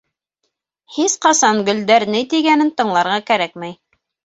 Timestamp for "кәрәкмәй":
3.31-3.79